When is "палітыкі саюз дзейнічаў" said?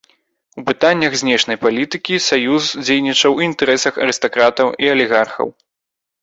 1.65-3.37